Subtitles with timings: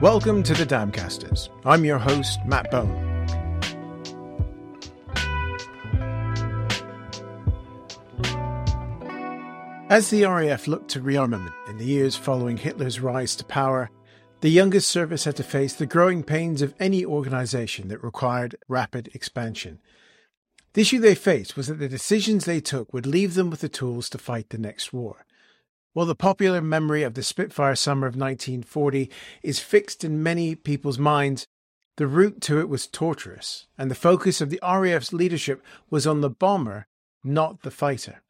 [0.00, 1.48] Welcome to the Damcasters.
[1.64, 2.94] I'm your host, Matt Bone.
[9.90, 13.90] As the RAF looked to rearmament in the years following Hitler's rise to power,
[14.40, 19.10] the youngest service had to face the growing pains of any organization that required rapid
[19.14, 19.80] expansion.
[20.74, 23.68] The issue they faced was that the decisions they took would leave them with the
[23.68, 25.26] tools to fight the next war.
[25.98, 29.10] While the popular memory of the Spitfire summer of 1940
[29.42, 31.48] is fixed in many people's minds,
[31.96, 35.60] the route to it was torturous, and the focus of the RAF's leadership
[35.90, 36.86] was on the bomber,
[37.24, 38.22] not the fighter.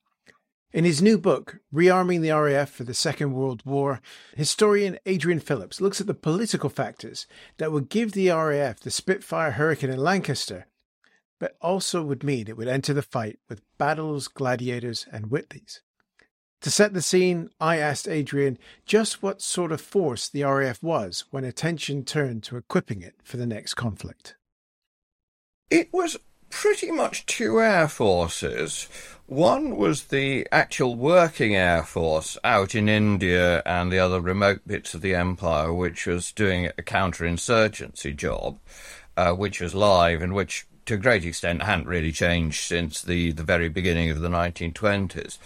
[0.73, 4.01] In his new book, Rearming the RAF for the Second World War,
[4.35, 7.27] historian Adrian Phillips looks at the political factors
[7.59, 10.69] that would give the RAF the Spitfire Hurricane in Lancaster,
[11.39, 15.81] but also would mean it would enter the fight with Battles, Gladiators, and Whitleys.
[16.63, 21.25] To set the scene, I asked Adrian just what sort of force the RAF was
[21.31, 24.35] when attention turned to equipping it for the next conflict.
[25.71, 26.17] It was
[26.51, 28.89] pretty much two air forces.
[29.27, 34.95] One was the actual working air force out in India and the other remote bits
[34.95, 38.59] of the empire, which was doing a counterinsurgency job,
[39.17, 43.31] uh, which was live and which to a great extent hadn't really changed since the,
[43.33, 45.37] the very beginning of the 1920s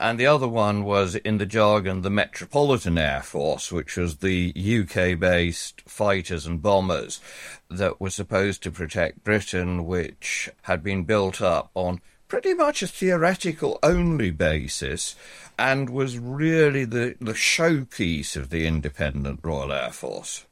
[0.00, 4.52] and the other one was in the jargon the Metropolitan Air Force, which was the
[4.54, 7.20] UK based fighters and bombers
[7.68, 12.86] that were supposed to protect Britain, which had been built up on pretty much a
[12.86, 15.16] theoretical only basis
[15.58, 20.46] and was really the, the showpiece of the independent Royal Air Force.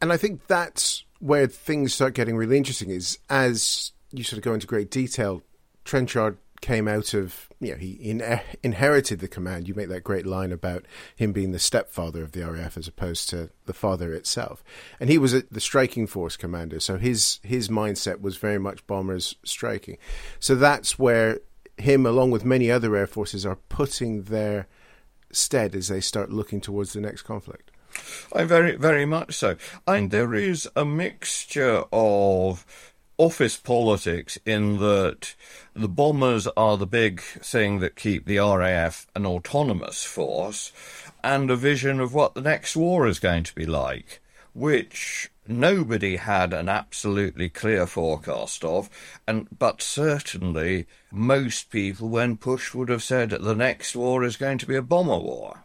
[0.00, 4.44] And I think that's where things start getting really interesting is as you sort of
[4.44, 5.42] go into great detail,
[5.84, 9.68] Trenchard came out of, you know, he in, inherited the command.
[9.68, 13.28] You make that great line about him being the stepfather of the RAF as opposed
[13.28, 14.64] to the father itself.
[14.98, 18.86] And he was a, the striking force commander, so his his mindset was very much
[18.86, 19.98] bombers striking.
[20.40, 21.40] So that's where
[21.76, 24.66] him, along with many other air forces, are putting their
[25.32, 27.70] stead as they start looking towards the next conflict.
[28.32, 29.56] I very, very much so.
[29.86, 32.64] And there is a mixture of
[33.16, 35.34] office politics in that
[35.74, 40.72] the bombers are the big thing that keep the RAF an autonomous force
[41.22, 44.20] and a vision of what the next war is going to be like,
[44.52, 48.90] which nobody had an absolutely clear forecast of,
[49.26, 54.58] and but certainly most people, when pushed, would have said the next war is going
[54.58, 55.63] to be a bomber war.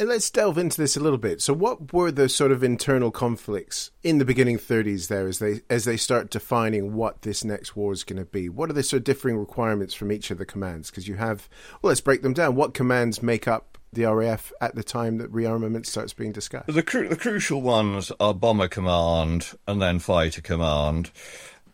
[0.00, 1.42] Let's delve into this a little bit.
[1.42, 5.62] So, what were the sort of internal conflicts in the beginning 30s there, as they
[5.68, 8.48] as they start defining what this next war is going to be?
[8.48, 10.90] What are the sort of differing requirements from each of the commands?
[10.90, 11.48] Because you have,
[11.82, 12.54] well, let's break them down.
[12.54, 16.68] What commands make up the RAF at the time that rearmament starts being discussed?
[16.68, 21.10] The cru- the crucial ones are bomber command and then fighter command.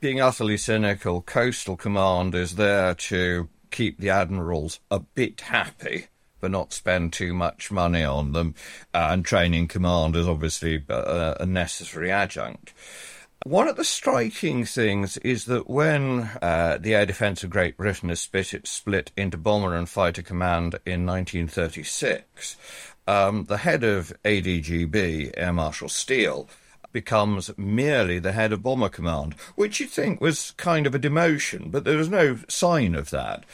[0.00, 6.06] Being utterly cynical, coastal command is there to keep the admirals a bit happy
[6.44, 8.54] but not spend too much money on them.
[8.92, 12.74] Uh, and training command is obviously a, a, necessary adjunct.
[13.44, 18.10] One of the striking things is that when uh, the air defence of Great Britain
[18.10, 22.56] is split, split into bomber and fighter command in 1936,
[23.08, 26.50] um, the head of ADGB, Air Marshal Steel,
[26.92, 31.70] becomes merely the head of Bomber Command, which you'd think was kind of a demotion,
[31.70, 33.44] but there was no sign of that.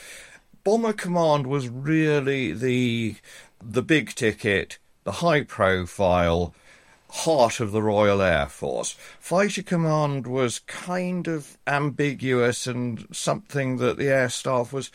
[0.63, 3.15] Bomber Command was really the
[3.63, 6.53] the big ticket, the high profile
[7.09, 8.95] heart of the Royal Air Force.
[9.19, 14.91] Fighter Command was kind of ambiguous and something that the Air Staff was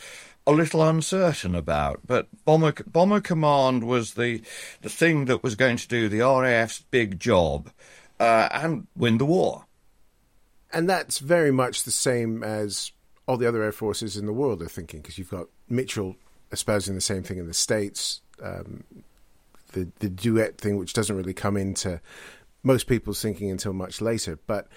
[0.46, 2.00] a little uncertain about.
[2.06, 4.42] But Bomber, Bomber Command was the,
[4.82, 7.70] the thing that was going to do the RAF's big job
[8.18, 9.66] uh, and win the war.
[10.72, 12.92] And that's very much the same as
[13.26, 16.16] all the other air forces in the world are thinking, because you've got Mitchell
[16.52, 18.20] espousing the same thing in the States.
[18.42, 18.84] Um,
[19.72, 22.00] the the Douhet thing, which doesn't really come into
[22.62, 24.38] most people's thinking until much later.
[24.46, 24.68] But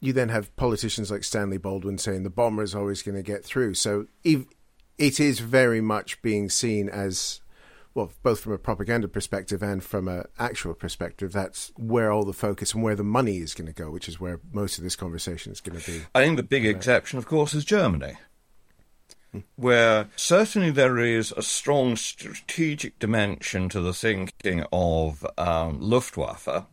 [0.00, 3.44] you then have politicians like Stanley Baldwin saying the bomber is always going to get
[3.44, 3.74] through.
[3.74, 4.46] So it
[4.98, 7.40] is very much being seen as
[7.94, 12.32] well, both from a propaganda perspective and from an actual perspective, that's where all the
[12.32, 14.96] focus and where the money is going to go, which is where most of this
[14.96, 16.02] conversation is going to be.
[16.14, 18.16] I think the big exception, of course, is Germany
[19.56, 26.66] where certainly there is a strong strategic dimension to the thinking of um, Luftwaffe,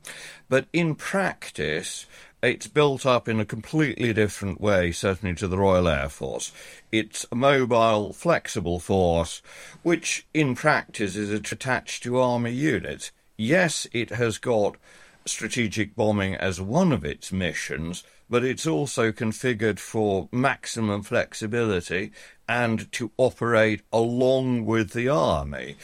[0.49, 2.05] but in practice,
[2.47, 6.51] it's built up in a completely different way, certainly to the Royal Air Force.
[6.91, 9.41] It's a mobile, flexible force,
[9.83, 13.11] which in practice is attached to army units.
[13.37, 14.77] Yes, it has got
[15.25, 22.11] strategic bombing as one of its missions, but it's also configured for maximum flexibility
[22.47, 25.75] and to operate along with the army,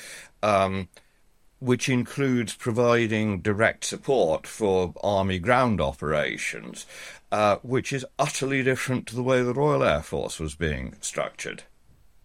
[0.41, 0.87] um,
[1.63, 6.85] which includes providing direct support for army ground operations,
[7.31, 11.63] uh, which is utterly different to the way the Royal Air Force was being structured.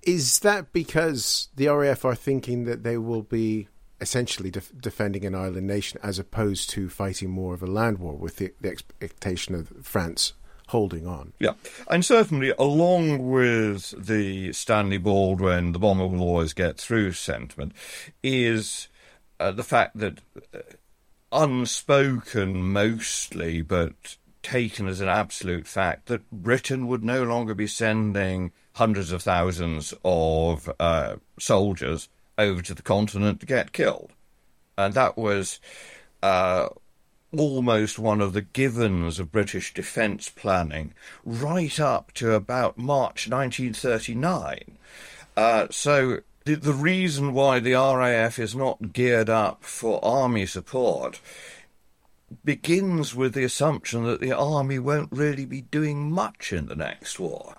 [0.02, 3.68] Is that because the RAF are thinking that they will be
[4.00, 8.16] essentially def- defending an island nation as opposed to fighting more of a land war
[8.16, 10.32] with the, the expectation of France
[10.68, 11.32] holding on.
[11.38, 11.52] Yeah,
[11.88, 17.72] and certainly along with the Stanley Baldwin, the bomber will always get through sentiment,
[18.22, 18.88] is
[19.40, 20.20] uh, the fact that
[20.54, 20.58] uh,
[21.32, 28.52] unspoken mostly, but taken as an absolute fact, that Britain would no longer be sending
[28.74, 32.08] hundreds of thousands of uh, soldiers
[32.38, 34.12] over to the continent to get killed.
[34.76, 35.60] And that was
[36.22, 36.68] uh,
[37.36, 40.94] almost one of the givens of British defence planning
[41.24, 44.78] right up to about March 1939.
[45.36, 51.20] Uh, so the, the reason why the RAF is not geared up for army support
[52.42, 57.20] begins with the assumption that the army won't really be doing much in the next
[57.20, 57.54] war.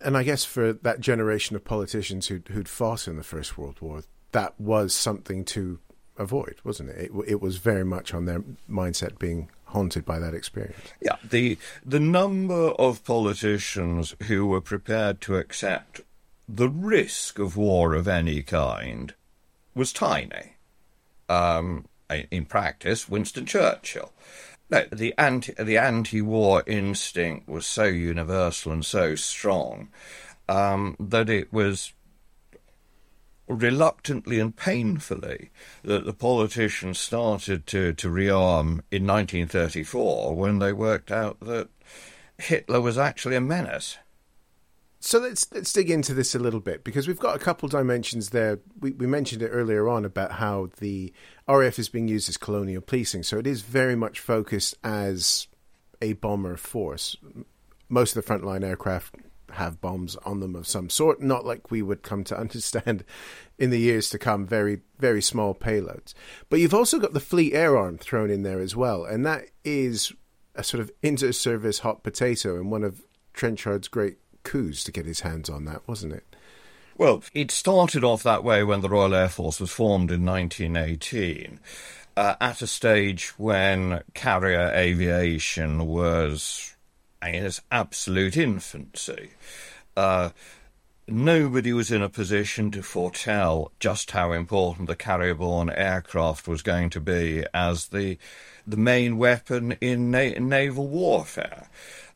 [0.00, 3.76] And I guess for that generation of politicians who'd, who'd fought in the First World
[3.82, 5.78] War, that was something to
[6.16, 7.10] avoid, wasn't it?
[7.10, 7.24] it?
[7.26, 10.94] It was very much on their mindset being haunted by that experience.
[11.02, 16.00] Yeah, the the number of politicians who were prepared to accept
[16.54, 19.14] the risk of war of any kind
[19.74, 20.56] was tiny.
[21.28, 21.86] Um,
[22.30, 24.12] in practice, Winston Churchill.
[24.68, 29.88] No, the anti the anti-war instinct was so universal and so strong
[30.48, 31.92] um, that it was
[33.46, 35.50] reluctantly and painfully
[35.82, 41.68] that the politicians started to, to rearm in 1934 when they worked out that
[42.38, 43.98] Hitler was actually a menace.
[45.02, 48.30] So let's let's dig into this a little bit because we've got a couple dimensions
[48.30, 48.60] there.
[48.78, 51.12] We, we mentioned it earlier on about how the
[51.48, 55.48] RAF is being used as colonial policing, so it is very much focused as
[56.02, 57.16] a bomber force.
[57.88, 59.16] Most of the frontline aircraft
[59.52, 63.02] have bombs on them of some sort, not like we would come to understand
[63.58, 66.12] in the years to come, very, very small payloads.
[66.50, 69.46] But you've also got the Fleet Air Arm thrown in there as well, and that
[69.64, 70.12] is
[70.54, 73.02] a sort of inter service hot potato and one of
[73.32, 76.24] Trenchard's great coups to get his hands on that, wasn't it?
[76.96, 81.60] Well, it started off that way when the Royal Air Force was formed in 1918.
[82.16, 86.76] Uh, at a stage when carrier aviation was
[87.22, 89.30] in its absolute infancy.
[89.96, 90.30] Uh,
[91.06, 96.90] nobody was in a position to foretell just how important the carrier-borne aircraft was going
[96.90, 98.18] to be as the
[98.66, 101.68] the main weapon in na- naval warfare.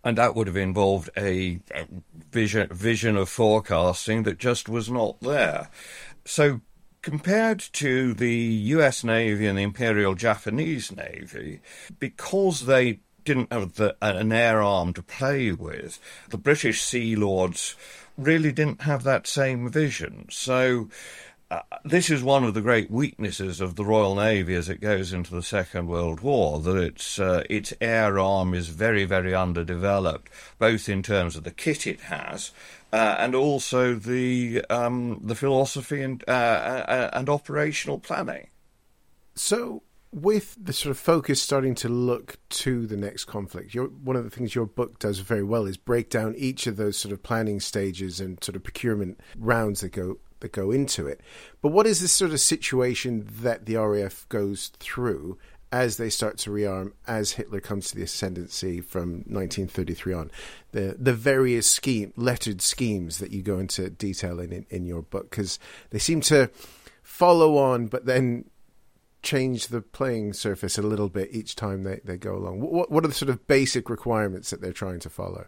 [0.05, 1.61] And that would have involved a,
[2.31, 5.71] vision, vision of forecasting that just was not there.
[6.25, 6.61] So
[7.01, 11.61] compared to the US Navy and the Imperial Japanese Navy,
[11.99, 17.75] because they didn't have the, an air arm to play with, the British Sea Lords
[18.17, 20.27] really didn't have that same vision.
[20.31, 20.89] So
[21.51, 25.13] uh, this is one of the great weaknesses of the Royal Navy as it goes
[25.13, 30.31] into the Second World War, that its, uh, its air arm is very, very underdeveloped,
[30.59, 32.51] both in terms of the kit it has
[32.93, 38.49] uh, and also the, um, the philosophy and, uh, uh, and operational planning.
[39.35, 39.83] So,
[40.13, 44.31] with the sort of focus starting to look to the next conflict, one of the
[44.31, 47.59] things your book does very well is break down each of those sort of planning
[47.59, 51.21] stages and sort of procurement rounds that go that go into it.
[51.63, 55.39] But what is this sort of situation that the RAF goes through
[55.73, 60.31] as they start to rearm, as Hitler comes to the ascendancy from 1933 on?
[60.73, 65.03] The the various scheme lettered schemes that you go into detail in in, in your
[65.03, 65.59] book because
[65.91, 66.51] they seem to
[67.03, 68.45] follow on, but then
[69.23, 72.61] change the playing surface a little bit each time they, they go along.
[72.61, 75.47] What what are the sort of basic requirements that they're trying to follow?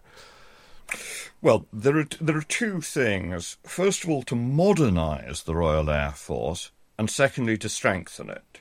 [1.43, 3.57] Well, there are there are two things.
[3.65, 8.61] First of all, to modernise the Royal Air Force, and secondly, to strengthen it.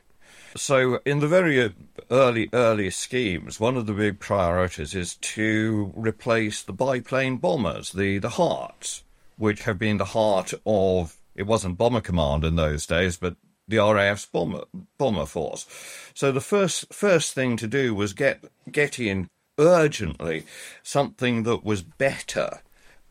[0.57, 1.69] So, in the very uh,
[2.09, 8.19] early early schemes, one of the big priorities is to replace the biplane bombers, the
[8.19, 9.03] the Harts,
[9.37, 13.35] which have been the heart of it wasn't Bomber Command in those days, but
[13.67, 14.63] the RAF's bomber
[14.97, 15.65] bomber force.
[16.13, 20.45] So the first first thing to do was get get in urgently
[20.83, 22.61] something that was better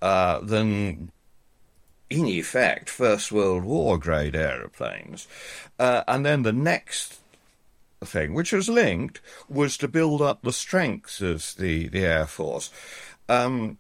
[0.03, 1.11] uh, than,
[2.11, 5.27] in effect, First World War grade aeroplanes.
[5.79, 7.21] Uh, and then the next
[8.05, 12.71] thing, which was linked, was to build up the strength of the, the Air Force.
[13.29, 13.79] Um,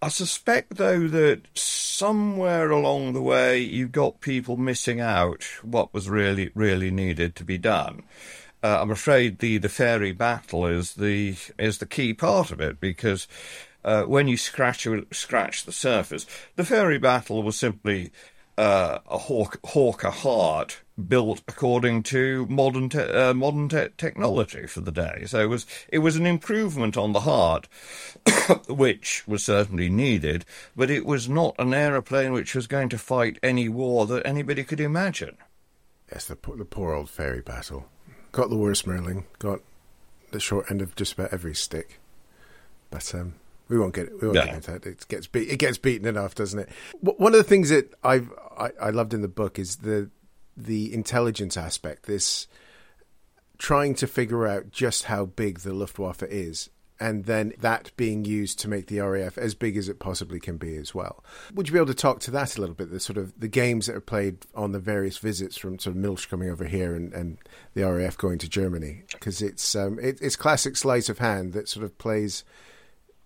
[0.00, 6.08] I suspect, though, that somewhere along the way you got people missing out what was
[6.08, 8.04] really, really needed to be done
[8.62, 12.80] uh, I'm afraid the, the Fairey battle is the is the key part of it
[12.80, 13.28] because
[13.84, 18.10] uh, when you scratch scratch the surface, the Fairey Battle was simply
[18.56, 24.80] uh, a Hawk, Hawker Hart built according to modern te- uh, modern te- technology for
[24.80, 25.22] the day.
[25.26, 27.68] So it was it was an improvement on the Hart,
[28.68, 33.38] which was certainly needed, but it was not an aeroplane which was going to fight
[33.42, 35.36] any war that anybody could imagine.
[36.10, 37.86] Yes, the the poor old Fairey Battle
[38.32, 39.60] got the worst Merlin, got
[40.30, 42.00] the short end of just about every stick.
[42.90, 43.34] But um,
[43.68, 44.86] we won't get we won't get into that.
[44.86, 46.68] It gets beat, it gets beaten enough, doesn't it?
[47.00, 50.10] One of the things that I've I, I loved in the book is the
[50.56, 52.06] the intelligence aspect.
[52.06, 52.46] This
[53.58, 56.70] trying to figure out just how big the Luftwaffe is
[57.00, 60.56] and then that being used to make the RAF as big as it possibly can
[60.56, 61.24] be as well.
[61.54, 62.90] Would you be able to talk to that a little bit?
[62.90, 66.02] The sort of the games that are played on the various visits from sort of
[66.02, 67.38] Milch coming over here and, and
[67.74, 71.68] the RAF going to Germany because it's um, it, it's classic sleight of hand that
[71.68, 72.44] sort of plays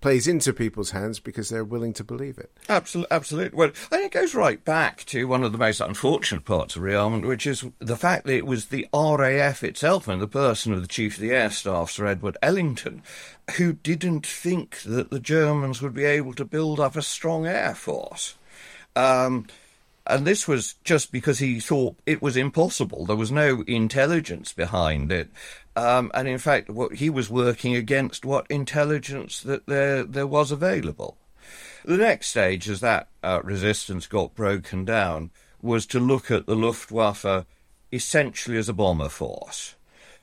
[0.03, 2.51] plays into people's hands because they're willing to believe it.
[2.69, 3.57] Absolutely, absolutely.
[3.57, 7.27] Well, think it goes right back to one of the most unfortunate parts of rearmament,
[7.27, 10.89] which is the fact that it was the RAF itself and the person of the
[10.89, 13.03] Chief of the Air Staff, Sir Edward Ellington,
[13.57, 17.75] who didn't think that the Germans would be able to build up a strong air
[17.75, 18.35] force.
[18.95, 19.47] Um,
[20.07, 23.07] and this was just because he thought it was impossible.
[23.07, 25.31] There was no intelligence behind it.
[25.75, 30.51] Um, and in fact, what he was working against what intelligence that there there was
[30.51, 31.17] available.
[31.85, 36.55] The next stage, as that uh, resistance got broken down, was to look at the
[36.55, 37.47] Luftwaffe
[37.91, 39.75] essentially as a bomber force.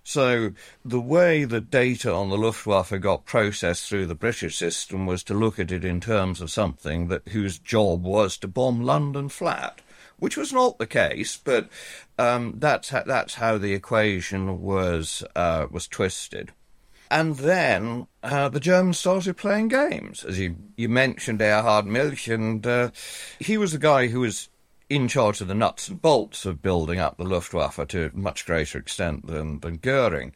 [0.04, 0.54] So
[0.84, 5.34] the way the data on the Luftwaffe got processed through the British system was to
[5.34, 9.82] look at it in terms of something that whose job was to bomb London flat
[10.20, 11.70] which was not the case, but
[12.18, 16.52] um, that's how, that's how the equation was uh, was twisted.
[17.12, 22.66] And then uh, the Germans started playing games, as you you mentioned Erhard Milch, and
[22.66, 22.92] uh,
[23.40, 24.50] he was the guy who was
[24.90, 28.46] in charge of the nuts and bolts of building up the Luftwaffe to a much
[28.46, 30.34] greater extent than than Goering,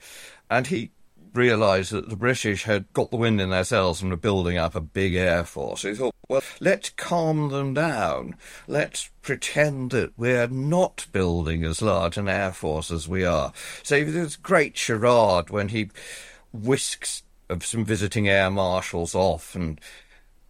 [0.49, 0.91] and he
[1.33, 4.75] realised that the British had got the wind in their sails and were building up
[4.75, 5.81] a big air force.
[5.81, 8.35] He thought, well, let's calm them down.
[8.67, 13.53] Let's pretend that we're not building as large an air force as we are.
[13.83, 15.89] So there's great charade when he
[16.51, 17.23] whisks
[17.61, 19.79] some visiting air marshals off and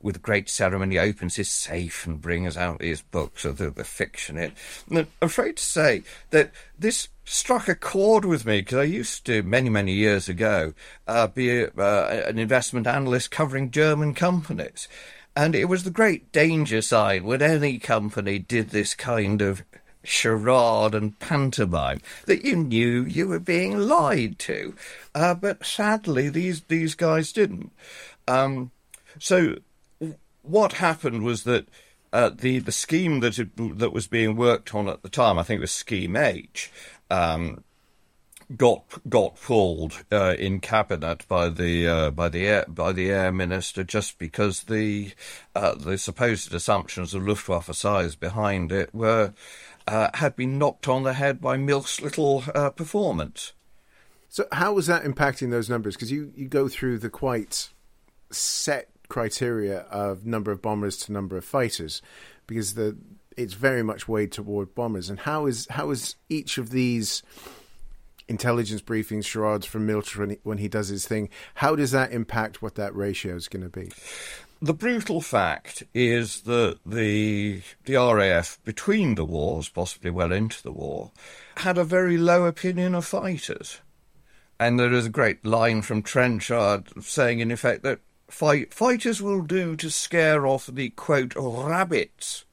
[0.04, 4.38] with great ceremony opens his safe and brings out his books of the, the fiction
[4.38, 4.54] it.
[4.92, 9.44] I'm afraid to say that this struck a chord with me because I used to,
[9.44, 10.74] many, many years ago,
[11.08, 14.88] uh, be uh, an investment analyst covering German companies.
[15.36, 19.64] And it was the great danger sign when any company did this kind of
[20.04, 24.76] charade and pantomime that you knew you were being lied to.
[25.16, 27.72] Uh, but sadly, these, these guys didn't.
[28.28, 28.72] Um,
[29.18, 29.56] so
[30.44, 31.68] what happened was that
[32.12, 35.44] uh, the the scheme that had, that was being worked on at the time, I
[35.44, 36.72] think it was Scheme H,
[37.10, 37.64] um,
[38.56, 43.32] got got pulled uh, in cabinet by the uh, by the air, by the air
[43.32, 45.14] minister just because the
[45.56, 49.34] uh, the supposed assumptions of Luftwaffe size behind it were
[49.88, 53.54] uh, had been knocked on the head by Milch's little uh, performance.
[54.30, 55.96] So how was that impacting those numbers?
[55.96, 57.70] Because you, you go through the quite
[58.32, 62.02] set criteria of number of bombers to number of fighters,
[62.48, 62.98] because the
[63.38, 65.10] it's very much weighed toward bombers.
[65.10, 67.22] And how is how is each of these
[68.28, 72.12] intelligence briefings, charades from Milch when he, when he does his thing, how does that
[72.12, 73.92] impact what that ratio is going to be?
[74.62, 80.72] The brutal fact is that the the RAF between the wars, possibly well into the
[80.72, 81.12] war,
[81.58, 83.80] had a very low opinion of fighters.
[84.60, 88.00] And there is a great line from Trenchard saying, in effect, that
[88.34, 92.46] fight, fighters will do to scare off the, quote, rabbits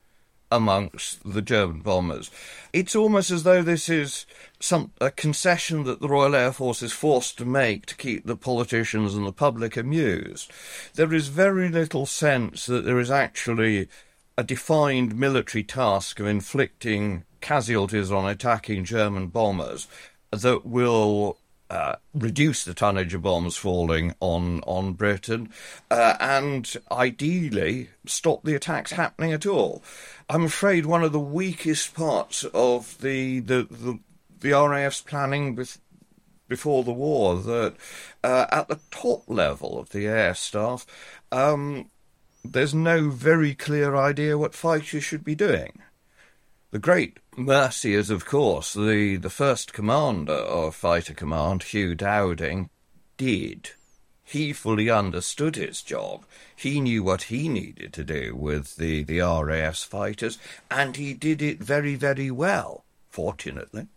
[0.53, 2.31] amongst the German bombers.
[2.73, 4.27] It's almost as though this is
[4.59, 8.37] some a concession that the Royal Air Force is forced to make to keep the
[8.37, 10.51] politicians and the public amused.
[10.95, 13.89] There is very little sense that there is actually
[14.37, 19.87] a defined military task of inflicting casualties on attacking German bombers
[20.31, 21.39] that will
[21.71, 25.51] uh, reduce the tonnage of bombs falling on on Britain,
[25.91, 29.83] uh, and ideally stop the attacks happening at all.
[30.29, 33.99] I'm afraid one of the weakest parts of the the the,
[34.41, 35.57] the RAF's planning
[36.49, 37.77] before the war that
[38.25, 40.85] uh, at the top level of the air staff,
[41.31, 41.89] um,
[42.45, 45.81] there's no very clear idea what fighters should be doing.
[46.73, 52.69] The great mercy is, of course, the, the first commander of Fighter Command, Hugh Dowding,
[53.17, 53.71] did.
[54.23, 56.25] He fully understood his job.
[56.55, 60.39] He knew what he needed to do with the, the RAF's fighters,
[60.71, 63.89] and he did it very, very well, fortunately.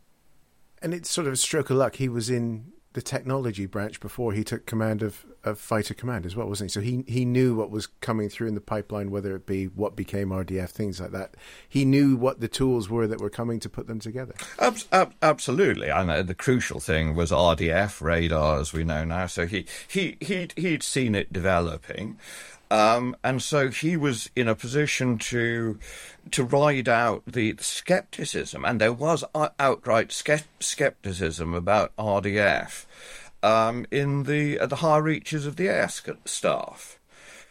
[0.82, 1.98] And it's sort of a stroke of luck.
[1.98, 6.36] He was in the technology branch before he took command of, of fighter command as
[6.36, 6.74] well, wasn't he?
[6.74, 9.96] So he he knew what was coming through in the pipeline, whether it be what
[9.96, 11.36] became RDF, things like that.
[11.68, 14.34] He knew what the tools were that were coming to put them together.
[14.60, 19.28] Ab- ab- absolutely, I know the crucial thing was RDF radar, as we know now.
[19.28, 22.18] So he he he'd, he'd seen it developing.
[22.72, 25.78] Um, and so he was in a position to
[26.32, 29.24] to ride out the skepticism, and there was
[29.60, 30.12] outright
[30.60, 32.86] skepticism about RDF
[33.44, 37.00] um, in the the higher reaches of the air staff.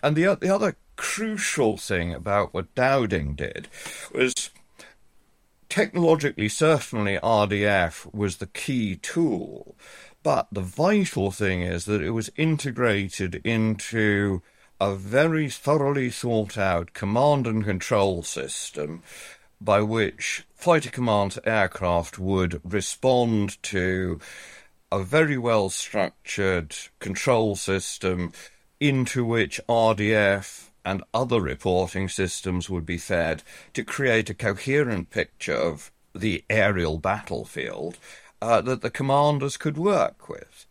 [0.02, 3.68] And the the other crucial thing about what Dowding did
[4.12, 4.50] was
[5.68, 9.74] technologically, certainly RDF was the key tool,
[10.22, 14.42] but the vital thing is that it was integrated into
[14.80, 19.02] a very thoroughly thought out command and control system
[19.60, 24.20] by which fighter command aircraft would respond to
[24.92, 28.30] a very well structured control system
[28.78, 35.54] into which RDF and other reporting systems would be fed to create a coherent picture
[35.54, 37.96] of the aerial battlefield
[38.42, 40.66] uh, that the commanders could work with.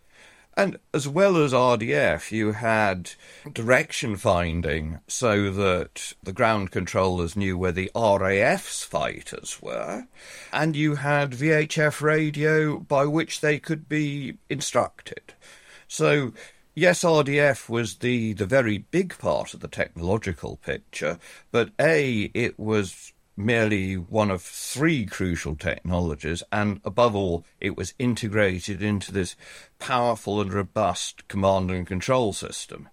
[0.57, 3.11] And as well as RDF, you had
[3.53, 10.07] direction finding so that the ground controllers knew where the RAF's fighters were,
[10.51, 15.33] and you had VHF radio by which they could be instructed.
[15.87, 16.33] So,
[16.75, 21.17] yes, RDF was the, the very big part of the technological picture,
[21.51, 23.13] but A, it was
[23.45, 29.35] merely one of three crucial technologies, and above all, it was integrated into this
[29.79, 32.89] powerful and robust command and control system.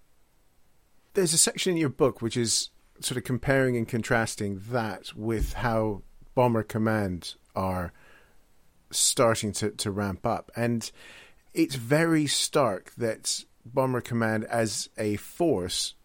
[1.13, 2.69] There's a section in your book which is
[3.01, 6.03] sort of comparing and contrasting that with how
[6.35, 7.93] Bomber Command are
[8.91, 10.51] starting to, to ramp up.
[10.55, 10.89] And
[11.53, 15.95] it's very stark that Bomber Command as a force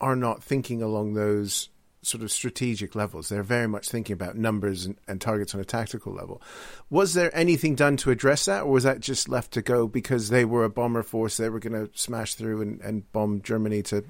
[0.00, 1.68] are not thinking along those
[2.02, 3.28] sort of strategic levels.
[3.28, 6.42] They're very much thinking about numbers and, and, targets on a tactical level.
[6.90, 10.28] Was there anything done to address that, or was that just left to go because
[10.28, 11.36] they were a bomber force?
[11.36, 14.04] They were going to smash through and, and bomb Germany to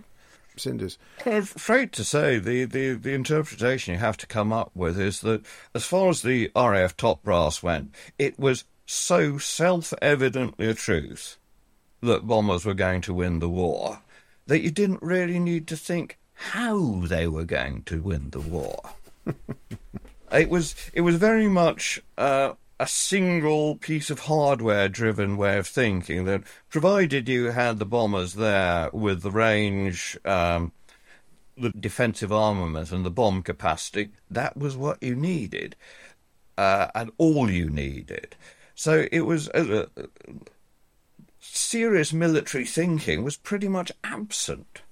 [0.56, 0.98] cinders?
[1.24, 5.20] I'm afraid to say the, the, the interpretation you have to come up with is
[5.20, 10.74] that as far as the RAF top brass went, it was so self evidently a
[10.74, 11.36] truth
[12.00, 14.00] that bombers were going to win the war
[14.46, 16.18] that you didn't really need to think
[16.50, 18.80] how they were going to win the war.
[20.32, 25.66] it was it was very much uh, a single piece of hardware driven way of
[25.66, 30.72] thinking that provided you had the bombers there with the range um,
[31.56, 35.76] the defensive armament and the bomb capacity, that was what you needed,
[36.56, 38.36] uh, and all you needed.
[38.74, 40.02] So it was uh, uh,
[41.38, 44.82] serious military thinking was pretty much absent.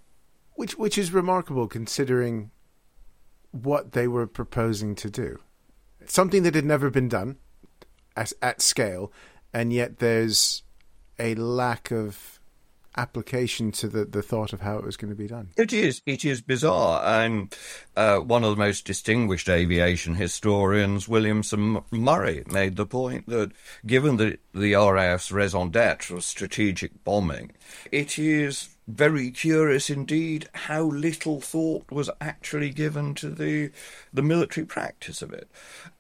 [0.61, 2.51] Which which is remarkable considering
[3.51, 5.38] what they were proposing to do.
[6.05, 7.38] Something that had never been done
[8.14, 9.11] at, at scale,
[9.55, 10.62] and yet there's
[11.18, 12.39] a lack of
[12.96, 15.48] application to the, the thought of how it was going to be done.
[15.57, 16.03] It is.
[16.07, 17.03] It is bizarre.
[17.22, 17.55] And
[17.96, 23.53] uh, one of the most distinguished aviation historians, Williamson Murray, made the point that
[23.87, 27.53] given the, the RAF's raison d'etre of strategic bombing,
[27.92, 33.70] it is very curious indeed how little thought was actually given to the
[34.12, 35.48] the military practice of it.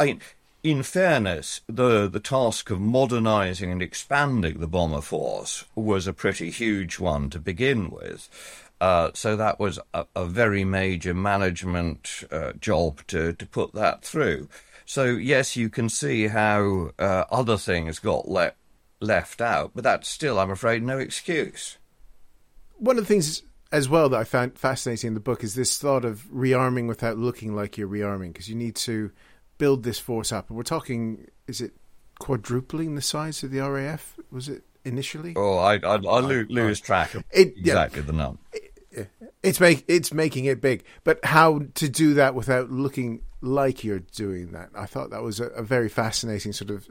[0.00, 0.20] I mean,
[0.62, 6.50] in fairness, the, the task of modernising and expanding the bomber force was a pretty
[6.50, 8.28] huge one to begin with.
[8.80, 14.02] Uh, so that was a, a very major management uh, job to, to put that
[14.02, 14.48] through.
[14.86, 18.54] So, yes, you can see how uh, other things got le-
[19.00, 21.78] left out, but that's still, I'm afraid, no excuse.
[22.76, 25.78] One of the things as well that I found fascinating in the book is this
[25.78, 29.12] thought of rearming without looking like you're rearming, because you need to
[29.60, 30.48] build this force up.
[30.48, 31.74] And we're talking, is it
[32.18, 34.16] quadrupling the size of the RAF?
[34.32, 35.34] Was it initially?
[35.36, 38.40] Oh, I I, I lose, lose track of it, exactly yeah, the number.
[38.52, 39.08] It,
[39.42, 44.00] it's make it's making it big, but how to do that without looking like you're
[44.00, 44.70] doing that?
[44.74, 46.88] I thought that was a, a very fascinating sort of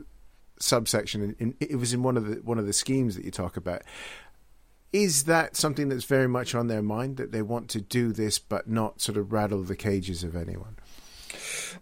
[0.59, 1.35] subsection.
[1.39, 3.81] In, it was in one of the one of the schemes that you talk about.
[4.91, 8.39] Is that something that's very much on their mind that they want to do this,
[8.39, 10.77] but not sort of rattle the cages of anyone?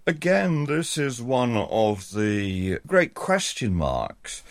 [0.05, 4.43] Again, this is one of the great question marks,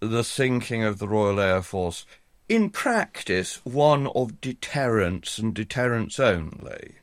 [0.00, 2.04] the thinking of the Royal Air Force.
[2.48, 6.94] In practice, one of deterrence and deterrence only.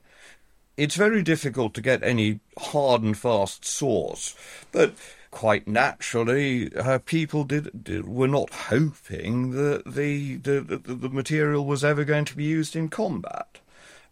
[0.77, 4.35] It's very difficult to get any hard and fast source,
[4.71, 4.93] but
[5.31, 11.65] quite naturally, her people did, did, were not hoping that the, the, the, the material
[11.65, 13.59] was ever going to be used in combat.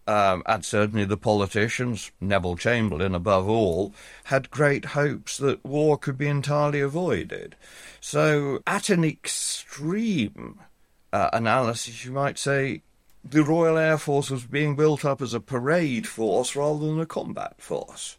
[0.05, 3.93] Um, and certainly the politicians, Neville Chamberlain above all,
[4.25, 7.55] had great hopes that war could be entirely avoided.
[8.01, 10.59] So, at an extreme
[11.13, 12.81] uh, analysis, you might say
[13.23, 17.05] the Royal Air Force was being built up as a parade force rather than a
[17.05, 18.17] combat force.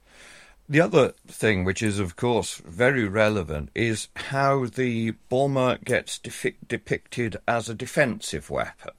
[0.66, 7.36] The other thing, which is of course very relevant, is how the bomber gets depicted
[7.46, 8.92] as a defensive weapon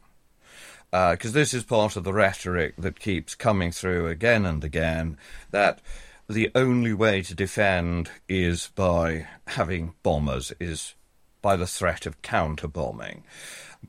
[0.92, 5.18] because uh, this is part of the rhetoric that keeps coming through again and again
[5.52, 5.82] that
[6.30, 10.96] the only way to defend is by having bombers, is
[11.42, 13.24] by the threat of counter bombing.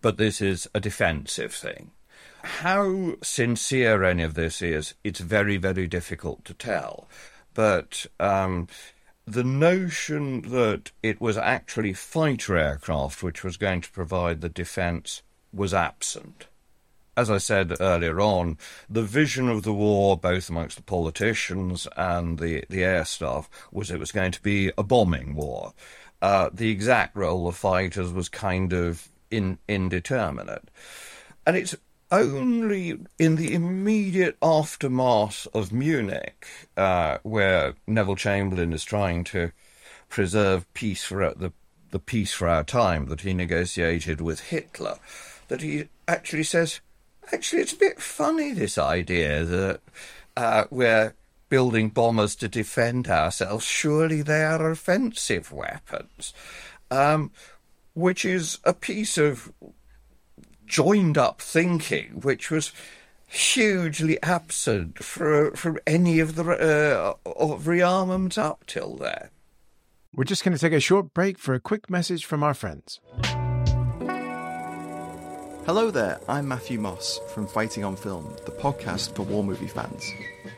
[0.01, 1.93] But this is a defensive thing.
[2.43, 7.09] How sincere any of this is, it's very, very difficult to tell.
[7.55, 8.69] But um,
[9.27, 15.23] the notion that it was actually fighter aircraft which was going to provide the defence
[15.53, 16.47] was absent
[17.17, 18.59] as I said earlier on,
[18.91, 23.91] the vision of the war, both amongst the politicians and the, the air staff, was
[23.91, 25.73] it was going to be a bombing war.
[26.21, 30.69] Uh, the exact role of fighters was kind of in, indeterminate.
[31.47, 31.75] And it's
[32.11, 39.53] only in the immediate aftermath of Munich, uh, where Neville Chamberlain is trying to
[40.09, 41.53] preserve peace for the,
[41.91, 44.99] the peace for our time that he negotiated with Hitler,
[45.49, 46.81] that he actually says,
[47.33, 49.81] Actually, it's a bit funny, this idea that
[50.37, 51.15] uh, we're
[51.49, 53.65] building bombers to defend ourselves.
[53.65, 56.33] Surely they are offensive weapons.
[56.91, 57.33] Um,
[57.95, 59.53] which is a piece of
[60.67, 62.73] joined up thinking which was
[63.27, 69.31] hugely absent from, from any of the uh, of rearmament up till then.
[70.15, 73.01] We're just going to take a short break for a quick message from our friends.
[75.67, 80.09] Hello there, I'm Matthew Moss from Fighting on Film, the podcast for war movie fans.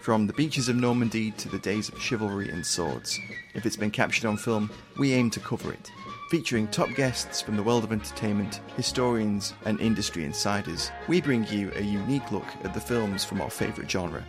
[0.02, 3.18] From the beaches of Normandy to the days of chivalry and swords,
[3.54, 5.90] if it's been captured on film, we aim to cover it.
[6.30, 11.72] Featuring top guests from the world of entertainment, historians, and industry insiders, we bring you
[11.74, 14.22] a unique look at the films from our favourite genre.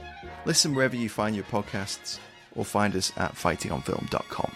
[0.46, 2.20] Listen wherever you find your podcasts,
[2.56, 4.56] or find us at fightingonfilm.com.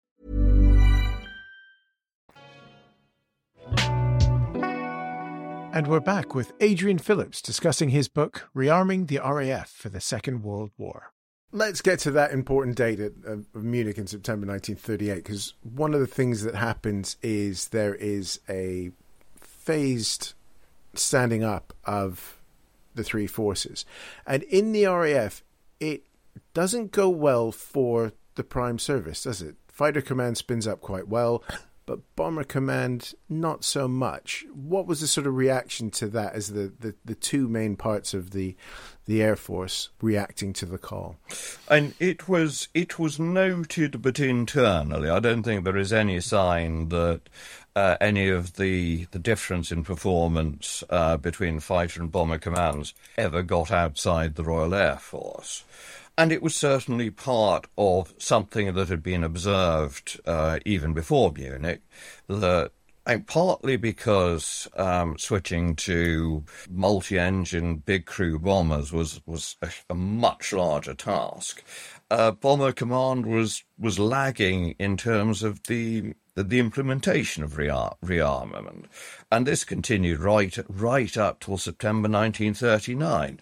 [5.73, 10.43] And we're back with Adrian Phillips discussing his book, Rearming the RAF for the Second
[10.43, 11.13] World War.
[11.53, 16.01] Let's get to that important date of, of Munich in September 1938, because one of
[16.01, 18.91] the things that happens is there is a
[19.39, 20.33] phased
[20.93, 22.41] standing up of
[22.93, 23.85] the three forces.
[24.27, 25.41] And in the RAF,
[25.79, 26.03] it
[26.53, 29.55] doesn't go well for the Prime Service, does it?
[29.69, 31.43] Fighter Command spins up quite well
[31.85, 34.45] but Bomber Command not so much.
[34.53, 38.13] What was the sort of reaction to that as the, the, the two main parts
[38.13, 38.55] of the
[39.05, 41.17] the Air Force reacting to the call?
[41.69, 46.89] And it was it was noted, but internally, I don't think there is any sign
[46.89, 47.21] that
[47.75, 53.41] uh, any of the the difference in performance uh, between fighter and bomber commands ever
[53.41, 55.63] got outside the Royal Air Force.
[56.21, 61.81] And it was certainly part of something that had been observed uh, even before Munich,
[62.27, 62.73] that
[63.07, 70.53] and partly because um, switching to multi-engine big crew bombers was was a, a much
[70.53, 71.63] larger task.
[72.11, 77.89] Uh, Bomber Command was was lagging in terms of the the, the implementation of rear,
[78.05, 78.85] rearmament,
[79.31, 83.39] and this continued right right up till September 1939.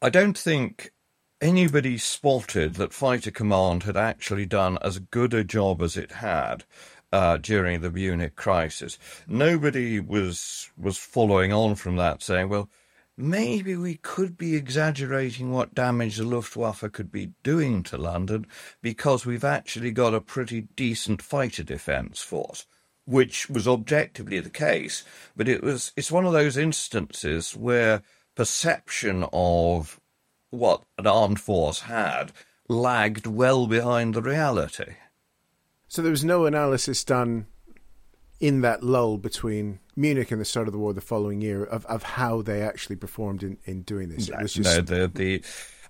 [0.00, 0.92] I don't think
[1.40, 6.64] anybody spotted that Fighter Command had actually done as good a job as it had
[7.12, 8.98] uh, during the Munich crisis.
[9.26, 12.70] Nobody was was following on from that, saying, "Well,
[13.16, 18.46] maybe we could be exaggerating what damage the Luftwaffe could be doing to London
[18.82, 22.66] because we've actually got a pretty decent fighter defence force."
[23.04, 25.04] Which was objectively the case,
[25.36, 28.02] but it was it's one of those instances where
[28.34, 30.00] perception of
[30.56, 32.32] what an armed force had
[32.68, 34.94] lagged well behind the reality.
[35.88, 37.46] So there was no analysis done
[38.40, 41.86] in that lull between Munich and the start of the war the following year of,
[41.86, 44.28] of how they actually performed in, in doing this.
[44.28, 44.76] It was just...
[44.76, 45.42] No, the, the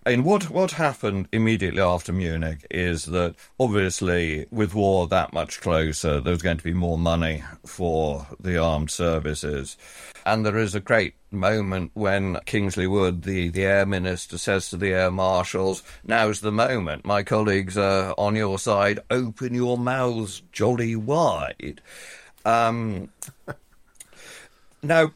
[0.07, 6.21] and what what happened immediately after Munich is that obviously with war that much closer,
[6.21, 9.77] there was going to be more money for the armed services,
[10.25, 14.77] and there is a great moment when Kingsley Wood, the, the air minister, says to
[14.77, 17.05] the air marshals, "Now's the moment.
[17.05, 19.01] My colleagues are on your side.
[19.11, 21.81] Open your mouths jolly wide."
[22.45, 23.09] Um,
[24.85, 25.11] now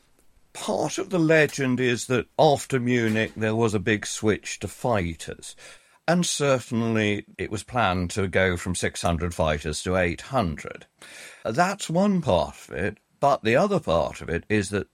[0.52, 5.56] part of the legend is that after Munich there was a big switch to fighters.
[6.08, 10.86] And certainly it was planned to go from 600 fighters to 800.
[11.44, 12.98] That's one part of it.
[13.20, 14.88] But the other part of it is that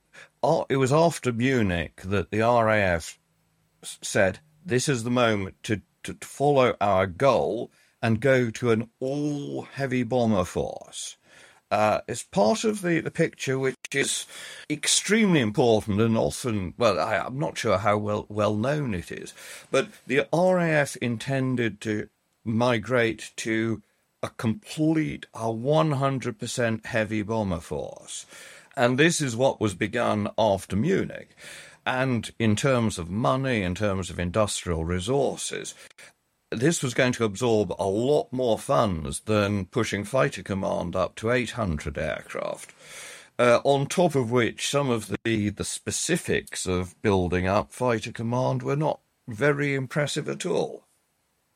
[0.69, 3.19] it was after Munich that the RAF
[3.83, 7.71] said, this is the moment to, to follow our goal
[8.03, 11.16] and go to an all heavy bomber force
[11.70, 14.26] uh, is part of the, the picture which is
[14.70, 19.35] extremely important and often, well, I, am not sure how well, well known it is,
[19.70, 22.09] but the RAF intended to
[22.44, 23.83] migrate to
[24.22, 28.26] a complete, a 100% heavy bomber force.
[28.76, 31.31] And this is what was begun after Munich.
[31.85, 35.74] And in terms of money, in terms of industrial resources,
[36.50, 41.30] this was going to absorb a lot more funds than pushing Fighter Command up to
[41.30, 42.72] 800 aircraft.
[43.38, 48.62] Uh, on top of which, some of the, the specifics of building up Fighter Command
[48.62, 50.85] were not very impressive at all.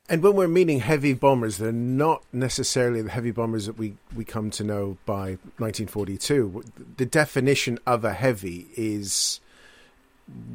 [0.09, 4.25] And when we're meaning heavy bombers, they're not necessarily the heavy bombers that we, we
[4.25, 6.63] come to know by 1942.
[6.97, 9.39] The definition of a heavy is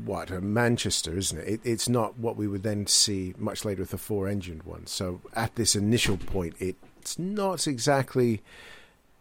[0.05, 1.49] what a Manchester, isn't it?
[1.49, 1.61] it?
[1.65, 4.87] It's not what we would then see much later with the four-engined one.
[4.87, 8.43] So at this initial point, it's not exactly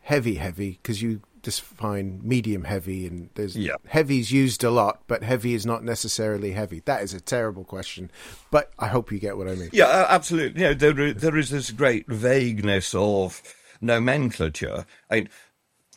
[0.01, 3.75] heavy, heavy because you just find medium heavy, and there's yeah.
[3.87, 6.81] heavy's used a lot, but heavy is not necessarily heavy.
[6.85, 8.09] That is a terrible question,
[8.49, 9.69] but I hope you get what I mean.
[9.71, 10.61] Yeah, absolutely.
[10.61, 13.43] You know, there there is this great vagueness of
[13.79, 14.87] nomenclature.
[15.11, 15.29] I mean,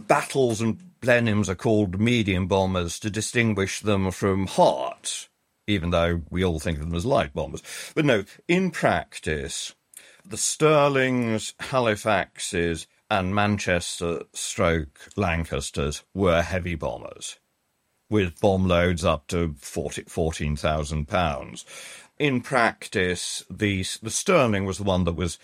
[0.06, 5.28] battles and Blenheims are called medium bombers to distinguish them from Harts,
[5.66, 7.62] even though we all think of them as light bombers.
[7.94, 9.74] But no, in practice,
[10.24, 17.38] the Stirlings, Halifaxes, and Manchester stroke Lancasters were heavy bombers
[18.10, 21.64] with bomb loads up to 40, 14,000 pounds.
[22.18, 25.38] In practice, the, the Stirling was the one that was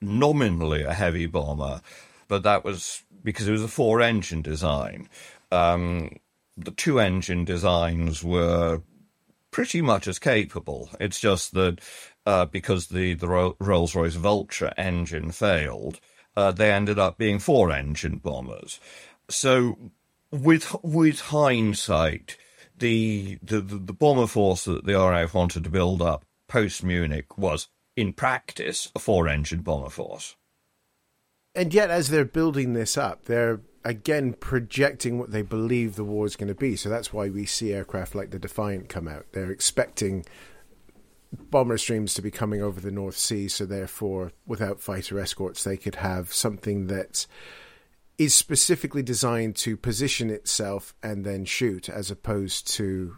[0.00, 1.80] nominally a heavy bomber,
[2.28, 5.08] but that was because it was a four engine design.
[5.50, 6.16] Um,
[6.56, 8.82] the two engine designs were
[9.50, 10.90] pretty much as capable.
[11.00, 11.80] It's just that
[12.26, 16.00] uh, because the, the Rolls Royce Vulture engine failed,
[16.36, 18.80] uh, they ended up being four engine bombers.
[19.28, 19.78] So,
[20.30, 22.36] with with hindsight,
[22.76, 27.68] the, the the bomber force that the RAF wanted to build up post Munich was,
[27.96, 30.36] in practice, a four engine bomber force.
[31.54, 36.26] And yet, as they're building this up, they're again projecting what they believe the war
[36.26, 36.74] is going to be.
[36.74, 39.26] So that's why we see aircraft like the Defiant come out.
[39.32, 40.24] They're expecting
[41.50, 45.76] bomber streams to be coming over the North Sea, so therefore, without fighter escorts, they
[45.76, 47.26] could have something that
[48.16, 53.16] is specifically designed to position itself and then shoot, as opposed to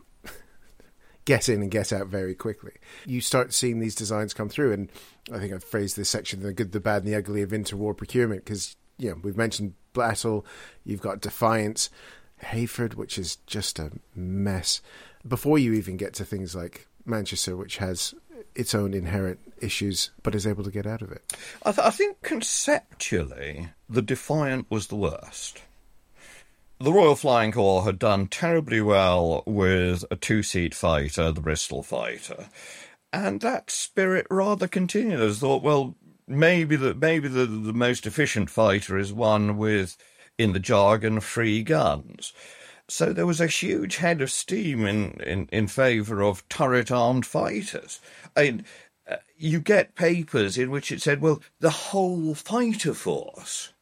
[1.26, 2.72] get in and get out very quickly.
[3.04, 4.88] You start seeing these designs come through, and
[5.30, 7.94] I think I've phrased this section the good, the bad, and the ugly of interwar
[7.94, 10.46] procurement because you know we've mentioned Battle,
[10.84, 11.90] you've got Defiants,
[12.38, 14.80] Hereford, which is just a mess.
[15.26, 18.14] Before you even get to things like Manchester, which has
[18.54, 21.36] its own inherent issues, but is able to get out of it.
[21.64, 25.62] I, th- I think conceptually, the Defiant was the worst.
[26.78, 31.82] The Royal Flying Corps had done terribly well with a two seat fighter, the Bristol
[31.82, 32.50] fighter.
[33.14, 35.22] And that spirit rather continued.
[35.22, 35.96] I thought, well,
[36.28, 39.96] maybe the maybe the, the most efficient fighter is one with,
[40.36, 42.34] in the jargon, free guns.
[42.88, 47.24] So there was a huge head of steam in, in, in favour of turret armed
[47.24, 48.00] fighters.
[48.36, 48.64] And
[49.10, 53.72] uh, you get papers in which it said, well, the whole fighter force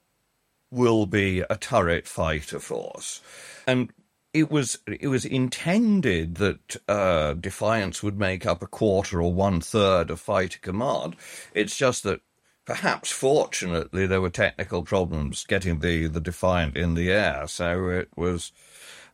[0.75, 3.23] will be a turret fighter force.
[3.67, 3.91] And
[4.33, 9.61] it was it was intended that uh, Defiants would make up a quarter or one
[9.61, 11.17] third of fighter command.
[11.55, 12.21] It's just that
[12.67, 18.09] perhaps fortunately there were technical problems getting the, the Defiant in the air, so it
[18.17, 18.51] was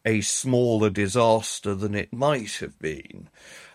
[0.04, 3.28] a smaller disaster than it might have been.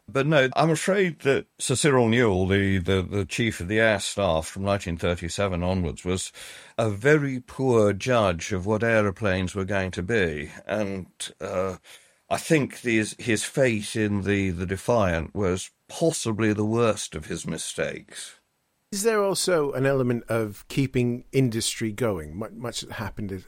[0.07, 3.99] But no, I'm afraid that Sir Cyril Newall, the, the, the chief of the air
[3.99, 6.31] staff from 1937 onwards, was
[6.77, 10.51] a very poor judge of what aeroplanes were going to be.
[10.67, 11.07] And
[11.41, 11.77] uh,
[12.29, 17.47] I think these, his fate in the, the Defiant was possibly the worst of his
[17.47, 18.35] mistakes.
[18.91, 22.37] Is there also an element of keeping industry going?
[22.37, 23.43] Much that happened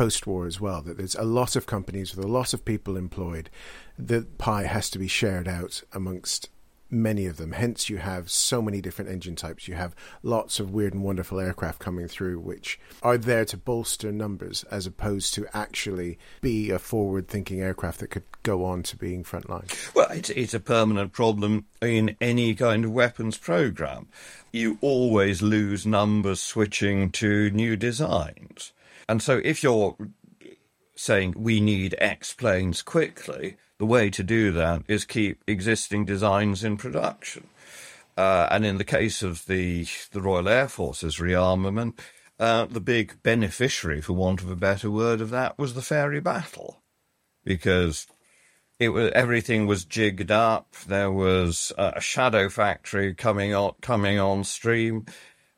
[0.00, 2.96] post war as well, that there's a lot of companies with a lot of people
[2.96, 3.50] employed.
[3.98, 6.48] The pie has to be shared out amongst
[6.88, 7.52] many of them.
[7.52, 9.68] Hence, you have so many different engine types.
[9.68, 14.10] You have lots of weird and wonderful aircraft coming through, which are there to bolster
[14.10, 18.96] numbers as opposed to actually be a forward thinking aircraft that could go on to
[18.96, 19.70] being frontline.
[19.94, 24.08] Well, it's, it's a permanent problem in any kind of weapons program.
[24.50, 28.72] You always lose numbers switching to new designs.
[29.10, 29.96] And so if you're
[30.94, 36.62] saying we need X planes quickly, the way to do that is keep existing designs
[36.62, 37.48] in production.
[38.16, 41.98] Uh, and in the case of the the Royal Air Force's rearmament,
[42.38, 46.22] uh, the big beneficiary, for want of a better word, of that was the Fairey
[46.22, 46.80] Battle,
[47.42, 48.06] because
[48.78, 50.76] it was everything was jigged up.
[50.86, 55.06] There was a shadow factory coming on coming on stream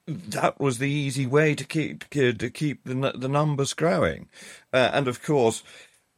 [0.06, 4.28] that was the easy way to keep to keep the the numbers growing,
[4.72, 5.62] uh, and of course,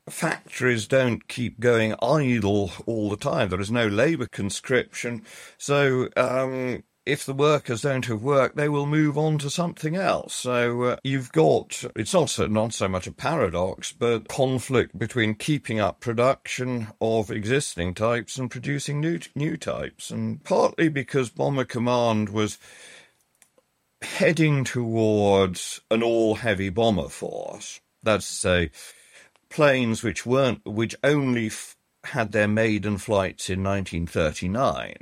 [0.08, 3.48] factories don't keep going idle all the time.
[3.48, 5.22] There is no labour conscription,
[5.58, 10.34] so um, if the workers don't have work, they will move on to something else.
[10.34, 15.78] So uh, you've got, it's also not so much a paradox, but conflict between keeping
[15.78, 20.10] up production of existing types and producing new, new types.
[20.10, 22.58] And partly because Bomber Command was
[24.04, 27.80] heading towards an all heavy bomber force.
[28.02, 28.70] That's to say,
[29.48, 34.94] planes which weren't, which only f- had their maiden flights in 1939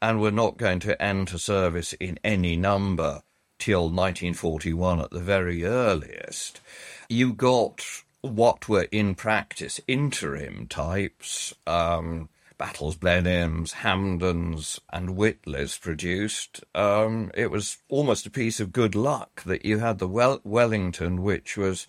[0.00, 3.22] and were not going to enter service in any number
[3.58, 6.60] till 1941 at the very earliest.
[7.08, 7.84] You got
[8.20, 12.28] what were in practice interim types, um,
[12.58, 16.64] Battles, Blenheims, Hampdens, and Whitleys produced.
[16.74, 21.22] Um, it was almost a piece of good luck that you had the well- Wellington,
[21.22, 21.86] which was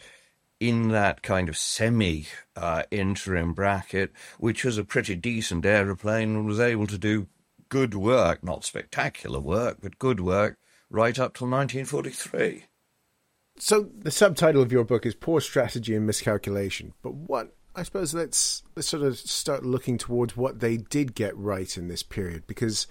[0.59, 6.45] in that kind of semi uh, interim bracket, which was a pretty decent aeroplane and
[6.45, 7.28] was able to do
[7.70, 10.57] good work, not spectacular work, but good work,
[10.89, 12.65] right up till 1943.
[13.57, 16.93] So the subtitle of your book is Poor Strategy and Miscalculation.
[17.01, 21.38] But what I suppose let's let's sort of start looking towards what they did get
[21.38, 22.88] right in this period because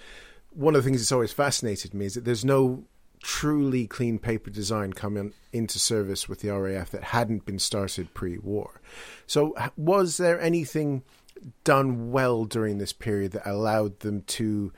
[0.51, 2.85] one of the things that's always fascinated me is that there's no
[3.23, 8.81] truly clean paper design coming into service with the RAF that hadn't been started pre-war.
[9.27, 11.03] So was there anything
[11.65, 14.73] done well during this period that allowed them to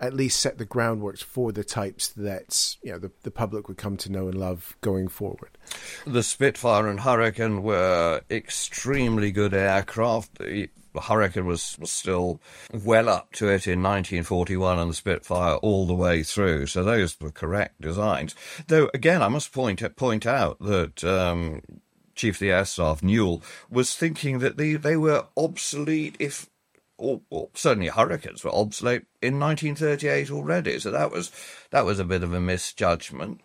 [0.00, 3.76] at least set the groundwork for the types that you know the, the public would
[3.76, 5.58] come to know and love going forward.
[6.06, 10.38] The Spitfire and Hurricane were extremely good aircraft.
[10.38, 10.68] The
[11.00, 12.40] Hurricane was, was still
[12.72, 16.66] well up to it in 1941 and the Spitfire all the way through.
[16.66, 18.34] So those were correct designs.
[18.66, 21.62] Though, again, I must point, point out that um,
[22.14, 26.48] Chief of the Air Staff, Newall, was thinking that they, they were obsolete if
[26.98, 30.78] or, or, certainly hurricanes were obsolete in 1938 already.
[30.78, 31.30] So that was
[31.70, 33.40] that was a bit of a misjudgment.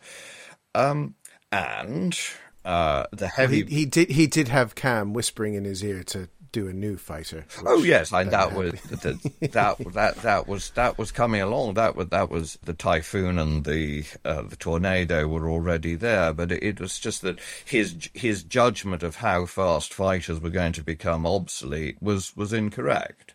[0.76, 1.16] Um,
[1.52, 2.18] and
[2.66, 6.30] uh, the heavy he, he, did he did have Camm whispering in his ear to
[6.54, 7.46] do a new fighter.
[7.66, 11.74] Oh yes, and that was the, that that that was that was coming along.
[11.74, 16.52] That was that was the typhoon and the uh, the tornado were already there, but
[16.52, 20.84] it, it was just that his his judgment of how fast fighters were going to
[20.84, 23.34] become obsolete was was incorrect.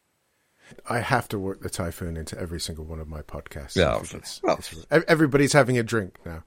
[0.89, 3.77] I have to work the typhoon into every single one of my podcasts.
[3.77, 6.45] Yeah, it's, well, it's, everybody's having a drink now.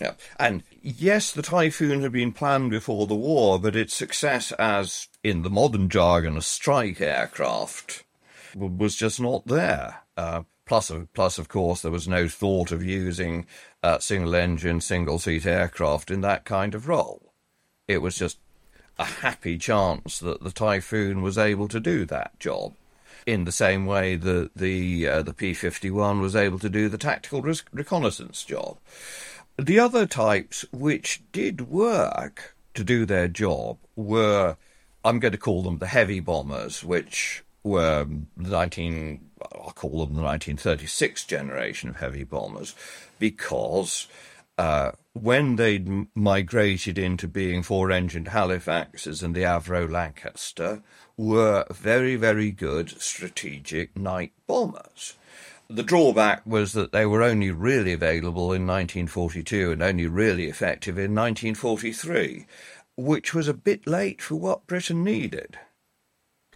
[0.00, 5.08] Yeah, and yes, the typhoon had been planned before the war, but its success as,
[5.22, 8.02] in the modern jargon, a strike aircraft
[8.56, 10.02] was just not there.
[10.16, 13.46] Uh, plus, of, plus, of course, there was no thought of using
[13.84, 17.32] uh, single-engine, single-seat aircraft in that kind of role.
[17.86, 18.38] It was just
[18.98, 22.74] a happy chance that the typhoon was able to do that job
[23.26, 27.42] in the same way that the uh, the P-51 was able to do the tactical
[27.72, 28.78] reconnaissance job.
[29.56, 34.56] The other types which did work to do their job were,
[35.04, 38.04] I'm going to call them the heavy bombers, which were
[38.36, 42.74] the 19, I'll call them the 1936 generation of heavy bombers,
[43.20, 44.08] because
[44.58, 50.82] uh, when they'd migrated into being four-engined Halifaxes and the Avro Lancaster,
[51.16, 55.14] were very, very good strategic night bombers.
[55.68, 60.98] The drawback was that they were only really available in 1942 and only really effective
[60.98, 62.46] in 1943,
[62.96, 65.58] which was a bit late for what Britain needed.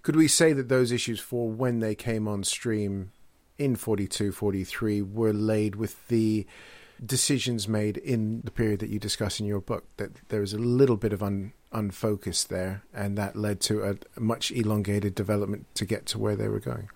[0.03, 3.13] Could we say that those issues for when they came on stream
[3.57, 6.47] in 42 43 were laid with the
[7.05, 10.59] decisions made in the period that you discuss in your book that there was a
[10.59, 15.85] little bit of un, unfocus there and that led to a, much elongated development to
[15.85, 16.89] get to where they were going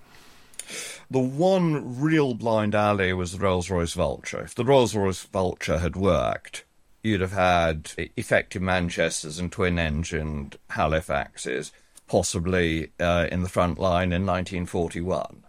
[1.11, 4.43] the one real blind alley was the Rolls Royce Vulture.
[4.43, 6.65] If the Rolls Royce Vulture had worked,
[7.03, 11.73] you'd have had effective Manchesters and twin engined Halifaxes,
[12.07, 15.45] possibly uh, in the front line in 1941.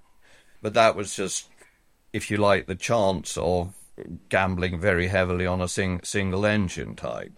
[0.61, 1.49] But that was just,
[2.11, 3.73] if you like, the chance of
[4.29, 7.33] gambling very heavily on a sing- single engine type.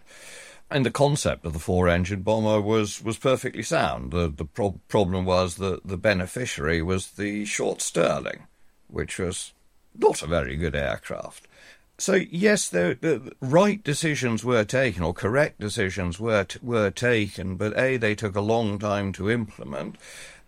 [0.69, 4.11] And the concept of the four engine bomber was, was perfectly sound.
[4.11, 8.47] The, the pro- problem was that the beneficiary was the short Stirling,
[8.87, 9.53] which was
[9.97, 11.47] not a very good aircraft.
[11.97, 17.55] So yes, the, the, right decisions were taken, or correct decisions were t- were taken,
[17.55, 19.95] but a they took a long time to implement,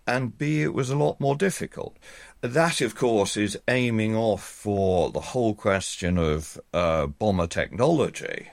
[0.05, 1.95] and b it was a lot more difficult.
[2.41, 8.49] That, of course, is aiming off for the whole question of uh, bomber technology,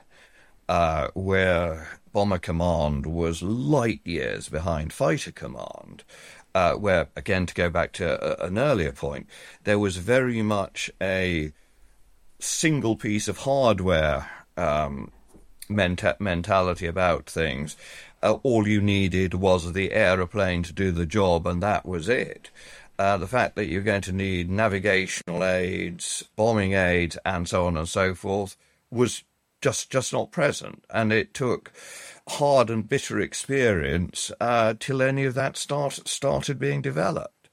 [0.68, 6.02] uh, where Bomber Command was light years behind Fighter Command.
[6.54, 9.26] uh, where, again, to go back to a, an earlier point,
[9.64, 11.52] there was very much a
[12.38, 15.10] single piece of hardware um,
[15.68, 17.76] menta- mentality about things.
[18.22, 22.50] Uh, all you needed was the aeroplane to do the job, and that was it.
[22.98, 27.76] Uh, the fact that you're going to need navigational aids, bombing aids, and so on
[27.76, 28.56] and so forth
[28.90, 29.24] was
[29.60, 31.72] just just not present, and it took
[32.28, 37.48] hard and bitter experience uh, till any of that start, started being developed.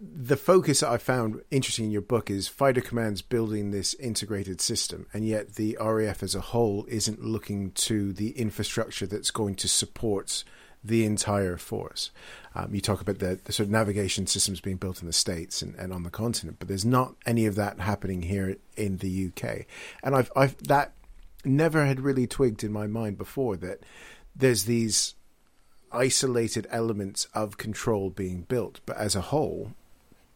[0.00, 5.06] The focus I found interesting in your book is Fighter Command's building this integrated system,
[5.12, 9.68] and yet the RAF as a whole isn't looking to the infrastructure that's going to
[9.68, 10.42] support
[10.84, 12.10] the entire force.
[12.54, 15.62] Um, you talk about the, the, sort of navigation systems being built in the States
[15.62, 19.28] and, and on the continent, but there's not any of that happening here in the
[19.28, 19.66] UK.
[20.02, 20.92] And I've, I've that
[21.44, 23.80] never had really twigged in my mind before that
[24.34, 25.14] there's these
[25.92, 29.72] isolated elements of control being built, but as a whole,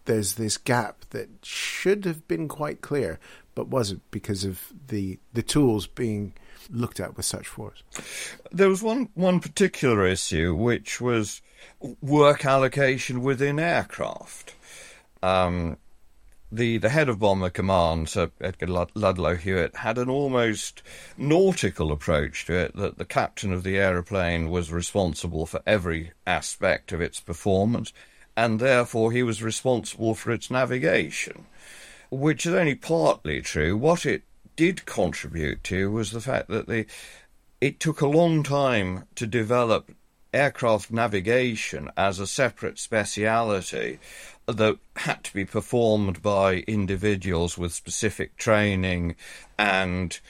[0.05, 3.19] there's this gap that should have been quite clear,
[3.55, 6.35] but wasn't because of the the tools being
[6.71, 7.83] looked at with such force.
[8.53, 11.43] There was one one particular issue which was
[12.01, 14.55] work allocation within aircraft.
[15.23, 15.79] Um,
[16.53, 20.83] the, the head of Bomber Command, Sir Edgar Ludlow Hewitt, had an almost
[21.17, 26.93] nautical approach to it that the captain of the aeroplane was responsible for every aspect
[26.93, 27.93] of its performance,
[28.37, 31.47] and therefore he was responsible for its navigation,
[32.11, 33.77] which is only partly true.
[33.77, 34.23] What it
[34.57, 36.87] did contribute to was the fact that the
[37.61, 39.91] it took a long time to develop
[40.35, 43.99] aircraft navigation as a separate speciality
[44.47, 49.17] that had to be performed by individuals with specific training
[49.59, 50.21] and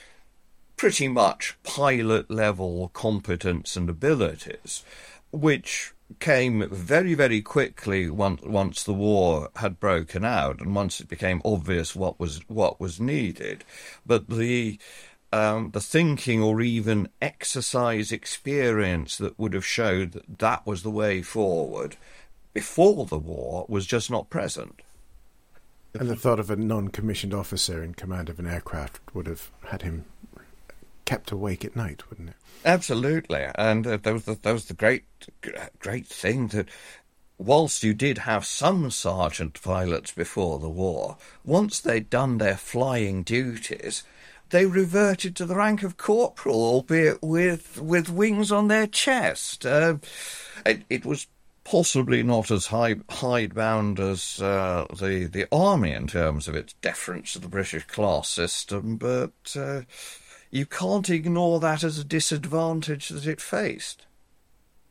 [0.77, 4.83] pretty much pilot level competence and abilities,
[5.31, 11.09] which came very, very quickly once, once the war had broken out and once it
[11.09, 13.63] became obvious what was what was needed.
[14.05, 14.79] But the
[15.33, 20.89] um, the thinking or even exercise experience that would have showed that that was the
[20.89, 21.97] way forward
[22.53, 24.81] before the war was just not present.
[25.93, 29.51] And the thought of a non commissioned officer in command of an aircraft would have
[29.65, 30.05] had him
[31.05, 32.35] kept awake at night, wouldn't it?
[32.65, 33.47] Absolutely.
[33.55, 35.05] And uh, that, was the, was the great,
[35.79, 36.67] great thing that
[37.37, 43.23] whilst you did have some sergeant pilots before the war, once they'd done their flying
[43.23, 44.03] duties,
[44.49, 49.65] they reverted to the rank of corporal, albeit with with wings on their chest.
[49.65, 49.97] Uh,
[50.65, 51.27] it, it was
[51.63, 57.33] possibly not as high hidebound as uh, the the army in terms of its deference
[57.33, 59.81] to the British class system, but uh,
[60.57, 64.05] you can't ignore that as a disadvantage that it faced.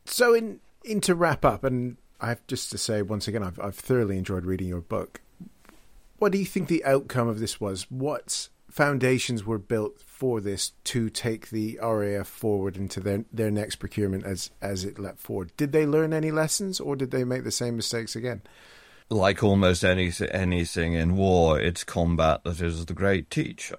[0.05, 3.61] So, in in to wrap up, and I have just to say once again, I've
[3.61, 5.21] I've thoroughly enjoyed reading your book.
[6.19, 7.91] What do you think the outcome of this was?
[7.91, 13.77] What foundations were built for this to take the RAF forward into their their next
[13.77, 15.51] procurement as as it leapt forward.
[15.57, 18.43] Did they learn any lessons, or did they make the same mistakes again?
[19.09, 23.79] Like almost any, anything in war, it's combat that is the great teacher.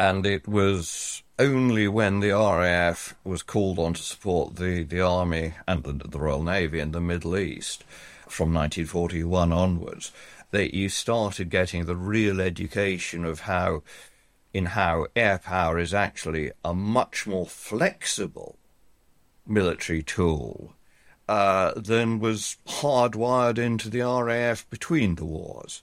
[0.00, 5.52] And it was only when the RAF was called on to support the, the Army
[5.68, 7.84] and the, the Royal Navy in the Middle East
[8.26, 10.10] from 1941 onwards
[10.52, 13.82] that you started getting the real education of how
[14.54, 18.56] in how air power is actually a much more flexible
[19.46, 20.72] military tool
[21.28, 25.82] uh, than was hardwired into the RAF between the wars.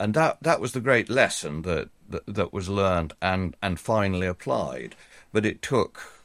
[0.00, 4.26] And that, that was the great lesson that, that, that was learned and, and finally
[4.26, 4.94] applied.
[5.32, 6.24] But it took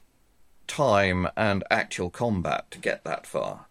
[0.68, 3.66] time and actual combat to get that far.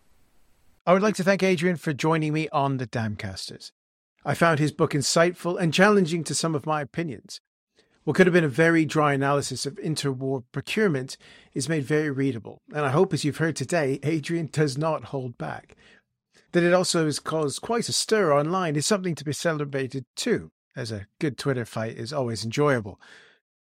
[0.87, 3.71] I would like to thank Adrian for joining me on the Damcasters.
[4.25, 7.41] I found his book insightful and challenging to some of my opinions.
[8.05, 11.17] What could have been a very dry analysis of interwar procurement
[11.55, 15.37] is made very readable, and I hope, as you've heard today, Adrian does not hold
[15.37, 15.77] back.
[16.53, 20.53] That it also has caused quite a stir online is something to be celebrated too,
[20.77, 23.01] as a good Twitter fight is always enjoyable.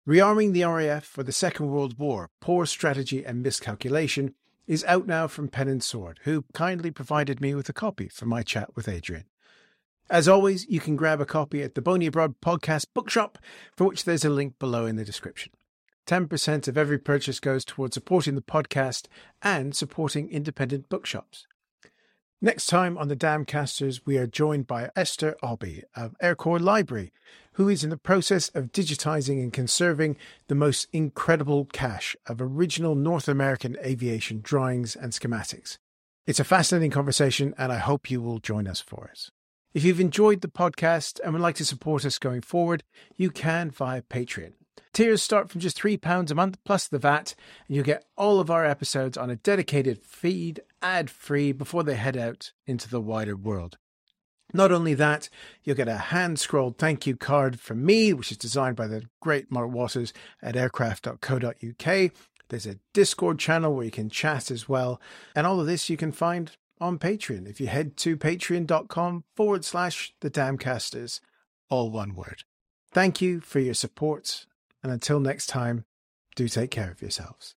[0.06, 4.34] Rearming the RAF for the Second World War, Poor Strategy and Miscalculation
[4.66, 8.26] is out now from Pen and Sword, who kindly provided me with a copy for
[8.26, 9.24] my chat with Adrian.
[10.10, 13.38] As always, you can grab a copy at the Boney Abroad Podcast Bookshop,
[13.74, 15.52] for which there's a link below in the description.
[16.06, 19.06] 10% of every purchase goes towards supporting the podcast
[19.40, 21.46] and supporting independent bookshops.
[22.40, 27.12] Next time on the Damcasters, we are joined by Esther Obby of Air Corps Library,
[27.52, 30.16] who is in the process of digitizing and conserving
[30.48, 35.78] the most incredible cache of original North American aviation drawings and schematics.
[36.26, 39.30] It's a fascinating conversation, and I hope you will join us for it.
[39.72, 42.82] If you've enjoyed the podcast and would like to support us going forward,
[43.16, 44.52] you can via Patreon.
[44.92, 47.34] Tiers start from just £3 a month plus the VAT,
[47.66, 51.96] and you'll get all of our episodes on a dedicated feed, ad free, before they
[51.96, 53.76] head out into the wider world.
[54.52, 55.28] Not only that,
[55.64, 59.02] you'll get a hand scrolled thank you card from me, which is designed by the
[59.20, 62.12] great Mark Waters at aircraft.co.uk.
[62.48, 65.00] There's a Discord channel where you can chat as well.
[65.34, 69.64] And all of this you can find on Patreon if you head to patreon.com forward
[69.64, 71.18] slash the damcasters,
[71.68, 72.44] all one word.
[72.92, 74.46] Thank you for your support.
[74.84, 75.84] And until next time,
[76.36, 77.56] do take care of yourselves.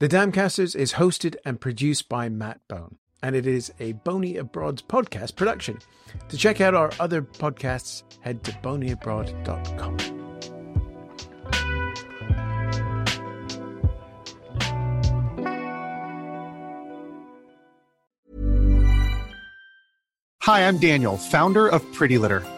[0.00, 4.82] The Damcasters is hosted and produced by Matt Bone and it is a Boney Abroad
[4.88, 5.78] podcast production.
[6.28, 9.98] To check out our other podcasts, head to boneyabroad.com.
[20.42, 22.42] Hi, I'm Daniel, founder of Pretty Litter.